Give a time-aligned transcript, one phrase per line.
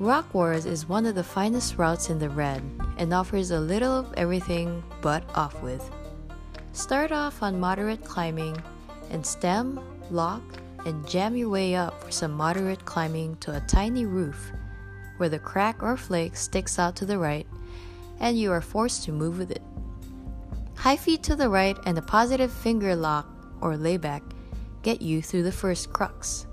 [0.00, 2.62] Rock Wars is one of the finest routes in the red
[2.96, 5.90] and offers a little of everything but off width.
[6.72, 8.56] Start off on moderate climbing
[9.10, 9.78] and stem,
[10.10, 10.40] lock,
[10.86, 14.52] and jam your way up for some moderate climbing to a tiny roof
[15.18, 17.46] where the crack or flake sticks out to the right
[18.20, 19.62] and you are forced to move with it.
[20.76, 23.28] High feet to the right and a positive finger lock
[23.60, 24.22] or layback
[24.82, 26.46] get you through the first crux.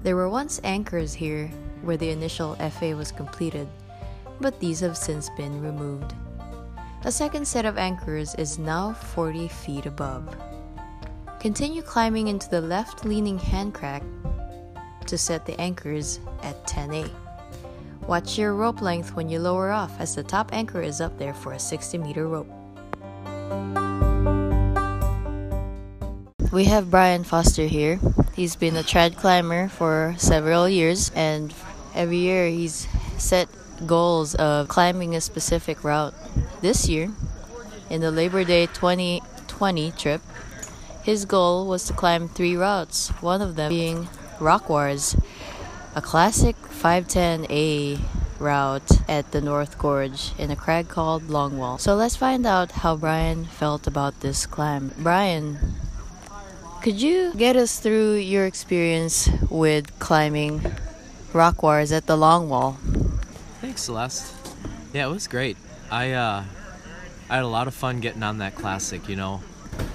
[0.00, 1.48] There were once anchors here
[1.82, 3.68] where the initial FA was completed,
[4.40, 6.14] but these have since been removed.
[7.04, 10.36] A second set of anchors is now 40 feet above.
[11.40, 14.02] Continue climbing into the left leaning hand crack
[15.06, 17.10] to set the anchors at 10A.
[18.06, 21.34] Watch your rope length when you lower off as the top anchor is up there
[21.34, 22.48] for a 60 meter rope.
[26.52, 28.00] We have Brian Foster here.
[28.38, 31.52] He's been a trad climber for several years and
[31.92, 32.86] every year he's
[33.18, 33.48] set
[33.84, 36.14] goals of climbing a specific route.
[36.60, 37.10] This year,
[37.90, 40.22] in the Labor Day 2020 trip,
[41.02, 45.16] his goal was to climb three routes, one of them being Rock Wars,
[45.96, 47.98] a classic 510A
[48.38, 51.80] route at the North Gorge in a crag called Longwall.
[51.80, 54.92] So let's find out how Brian felt about this climb.
[54.96, 55.58] Brian,
[56.82, 60.62] could you get us through your experience with climbing
[61.32, 62.78] Rock Wars at the Long Wall.
[63.60, 64.34] Thanks, Celeste.
[64.94, 65.56] Yeah, it was great.
[65.90, 66.44] I uh,
[67.28, 69.08] I had a lot of fun getting on that classic.
[69.08, 69.42] You know,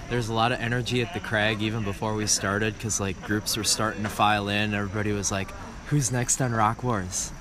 [0.10, 3.58] there's a lot of energy at the crag even before we started because like groups
[3.58, 4.74] were starting to file in.
[4.74, 5.52] Everybody was like,
[5.88, 7.32] "Who's next on Rock Wars?"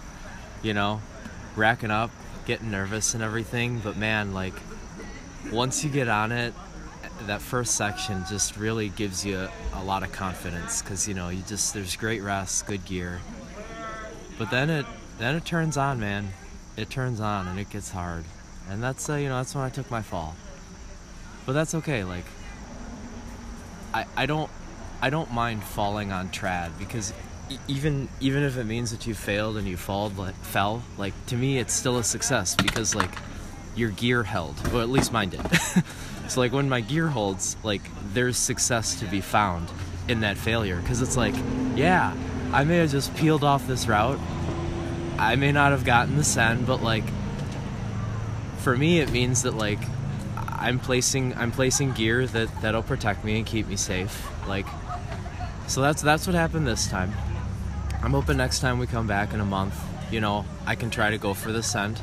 [0.63, 1.03] You know,
[1.55, 2.11] racking up,
[2.47, 3.81] getting nervous and everything.
[3.81, 4.55] But man, like
[5.53, 6.55] once you get on it,
[7.27, 11.43] that first section just really gives you a lot of confidence because you know you
[11.47, 13.21] just there's great rest, good gear
[14.39, 14.87] but then it
[15.19, 16.33] then it turns on, man.
[16.77, 18.25] It turns on and it gets hard.
[18.69, 20.35] And that's uh, you know that's when I took my fall.
[21.47, 22.03] But that's okay.
[22.03, 22.25] Like
[23.95, 24.51] I I don't
[25.01, 27.13] I don't mind falling on trad because
[27.69, 31.37] even even if it means that you failed and you fall like, fell like to
[31.37, 33.11] me it's still a success because like
[33.75, 35.41] your gear held well at least mine did
[36.29, 39.69] so like when my gear holds like there's success to be found
[40.09, 41.35] in that failure because it's like
[41.75, 42.15] yeah
[42.53, 44.21] I may have just peeled off this route.
[45.19, 47.05] I may not have gotten the send, but like
[48.59, 49.79] for me it means that like
[50.37, 54.29] I'm placing I'm placing gear that that'll protect me and keep me safe.
[54.47, 54.67] Like
[55.67, 57.11] so that's that's what happened this time.
[58.03, 59.79] I'm hoping next time we come back in a month,
[60.11, 62.03] you know, I can try to go for the send.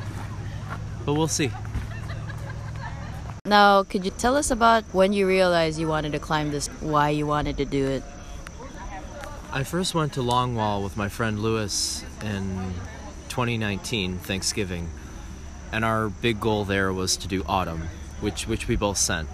[1.09, 1.50] But we'll see.
[3.44, 7.09] Now, could you tell us about when you realized you wanted to climb this, why
[7.09, 8.03] you wanted to do it?
[9.52, 12.75] I first went to Longwall with my friend Lewis in
[13.30, 14.92] 2019, Thanksgiving,
[15.72, 17.90] and our big goal there was to do autumn,
[18.22, 19.28] which which we both sent.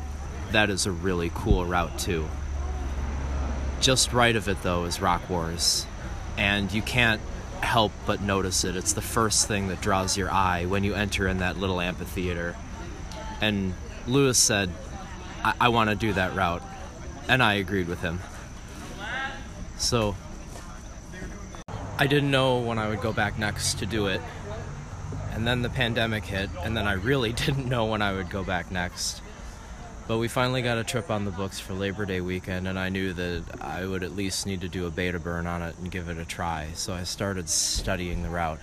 [0.54, 2.30] That is a really cool route too.
[3.82, 5.86] Just right of it though is Rock Wars,
[6.38, 7.20] and you can't
[7.66, 8.76] help but notice it.
[8.76, 12.56] It's the first thing that draws your eye when you enter in that little amphitheater.
[13.42, 13.74] And
[14.08, 14.72] Lewis said,
[15.44, 16.64] I, I want to do that route.
[17.28, 18.20] And I agreed with him.
[19.78, 20.16] So
[21.98, 24.22] I didn't know when I would go back next to do it.
[25.32, 28.44] And then the pandemic hit, and then I really didn't know when I would go
[28.44, 29.22] back next.
[30.08, 32.90] But we finally got a trip on the books for Labor Day weekend, and I
[32.90, 35.90] knew that I would at least need to do a beta burn on it and
[35.90, 36.70] give it a try.
[36.76, 38.60] So I started studying the route.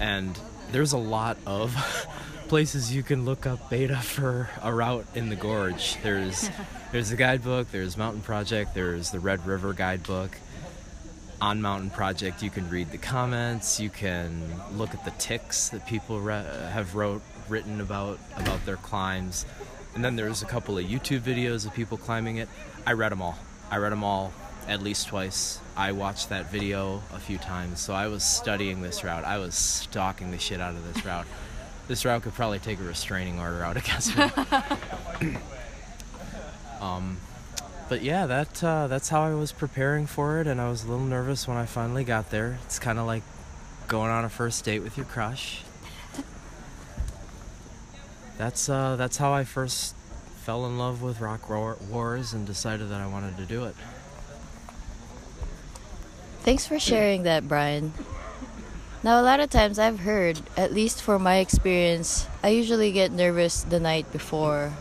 [0.00, 0.38] And
[0.72, 1.74] there's a lot of
[2.48, 5.96] places you can look up beta for a route in the gorge.
[6.02, 6.50] There's
[6.92, 10.36] there's the guidebook, there's Mountain Project, there's the Red River guidebook.
[11.40, 14.42] On Mountain Project, you can read the comments, you can
[14.72, 19.46] look at the ticks that people re- have wrote written about about their climbs.
[19.98, 22.48] And then there's a couple of YouTube videos of people climbing it.
[22.86, 23.36] I read them all.
[23.68, 24.32] I read them all
[24.68, 25.58] at least twice.
[25.76, 29.24] I watched that video a few times, so I was studying this route.
[29.24, 31.26] I was stalking the shit out of this route.
[31.88, 34.16] this route could probably take a restraining order out against
[35.22, 35.36] me.
[36.80, 37.16] um,
[37.88, 40.88] but yeah, that uh, that's how I was preparing for it, and I was a
[40.88, 42.60] little nervous when I finally got there.
[42.66, 43.24] It's kind of like
[43.88, 45.62] going on a first date with your crush.
[48.38, 49.96] That's uh, that's how I first
[50.44, 53.74] fell in love with Rock Wars and decided that I wanted to do it.
[56.42, 57.92] Thanks for sharing that, Brian.
[59.02, 63.12] Now, a lot of times I've heard, at least for my experience, I usually get
[63.12, 64.72] nervous the night before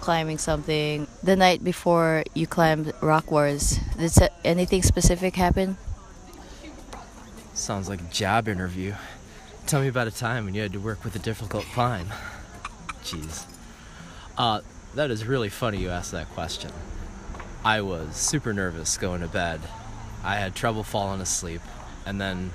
[0.00, 1.06] climbing something.
[1.22, 5.76] The night before you climbed Rock Wars, did anything specific happen?
[7.54, 8.94] Sounds like a job interview.
[9.66, 12.06] Tell me about a time when you had to work with a difficult climb.
[13.02, 13.44] Jeez.
[14.36, 14.60] Uh,
[14.94, 16.70] that is really funny you asked that question.
[17.64, 19.60] I was super nervous going to bed.
[20.24, 21.60] I had trouble falling asleep,
[22.06, 22.50] and then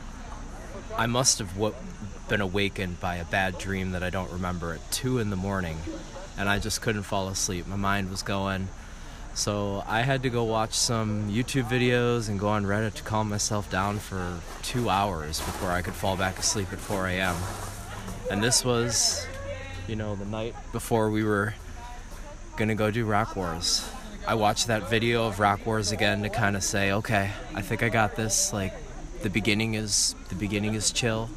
[0.98, 1.76] I must have w-
[2.28, 5.78] been awakened by a bad dream that I don't remember at 2 in the morning,
[6.38, 7.68] and I just couldn't fall asleep.
[7.68, 8.70] My mind was going.
[9.34, 13.30] So I had to go watch some YouTube videos and go on Reddit to calm
[13.30, 17.36] myself down for two hours before I could fall back asleep at 4 a.m.
[18.32, 19.28] And this was,
[19.88, 21.54] you know, the night before we were
[22.58, 23.90] gonna go do Rock Wars.
[24.28, 27.82] I watched that video of Rock Wars again to kind of say, okay, I think
[27.82, 28.52] I got this.
[28.52, 28.74] Like,
[29.22, 31.30] the beginning is the beginning is chill.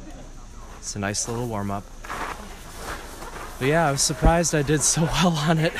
[0.79, 1.85] It's a nice little warm up.
[3.59, 5.73] But yeah, I was surprised I did so well on it,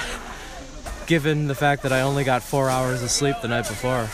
[1.07, 4.07] given the fact that I only got four hours of sleep the night before.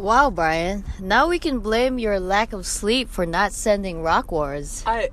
[0.00, 0.82] Wow, Brian.
[0.98, 4.82] Now we can blame your lack of sleep for not sending Rock Wars.
[4.86, 5.10] I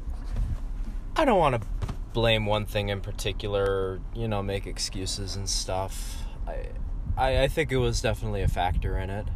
[1.13, 1.67] I don't want to
[2.13, 6.23] blame one thing in particular, you know, make excuses and stuff.
[6.47, 6.69] I,
[7.17, 9.27] I I think it was definitely a factor in it.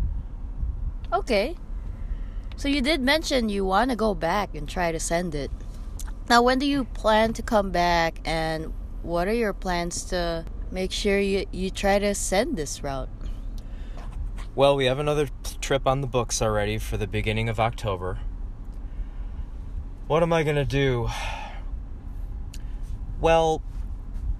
[1.11, 1.57] Okay.
[2.55, 5.51] So you did mention you want to go back and try to send it.
[6.29, 8.71] Now, when do you plan to come back and
[9.01, 13.09] what are your plans to make sure you, you try to send this route?
[14.53, 15.29] Well, we have another
[15.61, 18.19] trip on the books already for the beginning of October.
[20.07, 21.07] What am I going to do?
[23.21, 23.61] Well,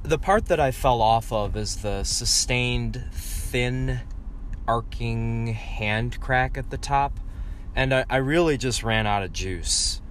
[0.04, 4.02] the part that I fell off of is the sustained, thin,
[4.68, 7.18] arcing hand crack at the top.
[7.74, 10.02] And I, I really just ran out of juice.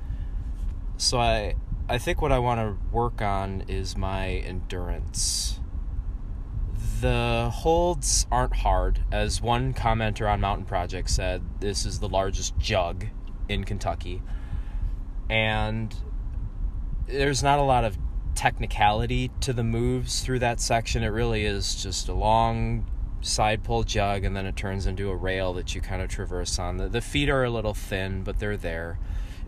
[0.97, 1.57] So I
[1.91, 5.60] I think what I want to work on is my endurance.
[7.01, 9.01] The holds aren't hard.
[9.11, 13.07] As one commenter on Mountain Project said, this is the largest jug
[13.49, 14.23] in Kentucky.
[15.31, 15.95] And
[17.07, 17.97] there's not a lot of
[18.35, 21.03] technicality to the moves through that section.
[21.03, 22.87] It really is just a long
[23.23, 26.59] side pull jug and then it turns into a rail that you kind of traverse
[26.59, 26.77] on.
[26.77, 28.99] The, the feet are a little thin, but they're there.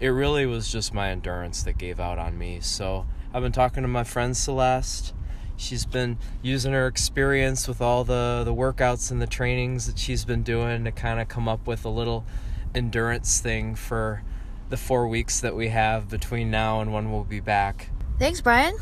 [0.01, 2.61] It really was just my endurance that gave out on me.
[2.61, 5.15] So I've been talking to my friend Celeste.
[5.57, 10.25] She's been using her experience with all the, the workouts and the trainings that she's
[10.25, 12.25] been doing to kind of come up with a little
[12.75, 14.23] endurance thing for
[14.71, 17.91] the four weeks that we have between now and when we'll be back.
[18.19, 18.75] Thanks, Brian.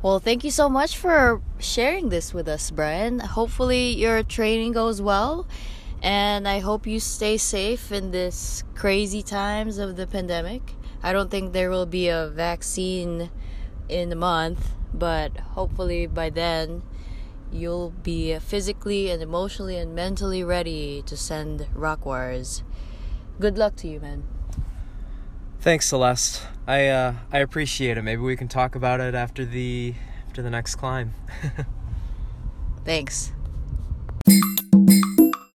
[0.00, 3.18] Well, thank you so much for sharing this with us, Brian.
[3.18, 5.48] Hopefully, your training goes well,
[6.00, 10.62] and I hope you stay safe in this crazy times of the pandemic.
[11.02, 13.30] I don't think there will be a vaccine
[13.88, 16.82] in a month, but hopefully by then
[17.52, 22.62] you'll be physically and emotionally and mentally ready to send rock wars.
[23.40, 24.24] Good luck to you, man.
[25.60, 26.42] Thanks, Celeste.
[26.66, 28.02] I uh, I appreciate it.
[28.02, 29.94] Maybe we can talk about it after the
[30.26, 31.14] after the next climb.
[32.84, 33.32] Thanks.